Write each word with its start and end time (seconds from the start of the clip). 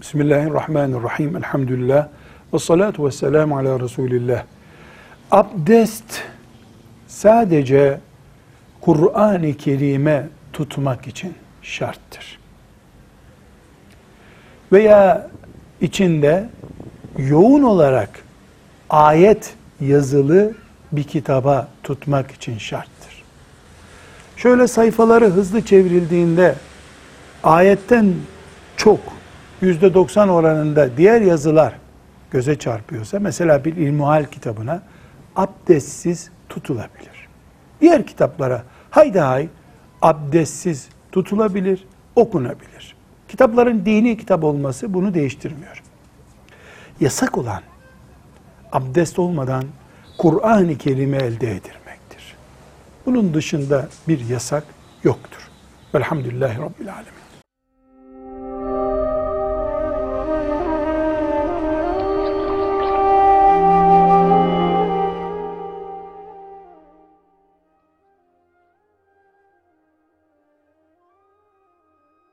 Bismillahirrahmanirrahim. 0.00 1.36
Elhamdülillah. 1.36 2.08
Ve 2.54 2.58
salatu 2.58 3.06
ve 3.06 3.10
selamu 3.10 3.58
ala 3.58 3.80
Resulillah. 3.80 4.44
Abdest 5.30 6.22
sadece 7.06 8.00
Kur'an-ı 8.80 9.54
Kerim'e 9.54 10.28
tutmak 10.52 11.06
için 11.06 11.34
şarttır. 11.62 12.38
Veya 14.72 15.30
içinde 15.80 16.48
yoğun 17.18 17.62
olarak 17.62 18.10
ayet 18.90 19.54
yazılı 19.80 20.52
bir 20.92 21.04
kitaba 21.04 21.68
tutmak 21.82 22.30
için 22.30 22.58
şarttır. 22.58 23.22
Şöyle 24.36 24.68
sayfaları 24.68 25.26
hızlı 25.26 25.62
çevrildiğinde 25.62 26.54
ayetten 27.44 28.14
çok 28.76 29.00
90 29.62 30.28
oranında 30.28 30.96
diğer 30.96 31.20
yazılar 31.20 31.74
göze 32.30 32.58
çarpıyorsa 32.58 33.18
mesela 33.18 33.64
bir 33.64 33.76
ilmuhal 33.76 34.24
kitabına 34.24 34.82
abdestsiz 35.36 36.30
tutulabilir. 36.48 37.28
Diğer 37.80 38.06
kitaplara 38.06 38.62
haydi 38.90 39.20
hay 39.20 39.48
abdestsiz 40.02 40.88
tutulabilir, 41.12 41.86
okunabilir. 42.16 42.96
Kitapların 43.28 43.84
dini 43.84 44.16
kitap 44.16 44.44
olması 44.44 44.94
bunu 44.94 45.14
değiştirmiyor. 45.14 45.82
Yasak 47.00 47.38
olan 47.38 47.62
abdest 48.72 49.18
olmadan 49.18 49.64
Kur'an-ı 50.18 50.78
Kerim'i 50.78 51.16
elde 51.16 51.50
edilmektir. 51.50 52.36
Bunun 53.06 53.34
dışında 53.34 53.88
bir 54.08 54.28
yasak 54.28 54.64
yoktur. 55.04 55.48
Velhamdülillahi 55.94 56.58
Rabbil 56.58 56.92
Alemin. 56.92 57.33